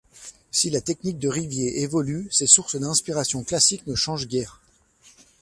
[0.49, 4.59] Si la technique de Rivier évolue, ses sources d'inspiration classique ne changent guère.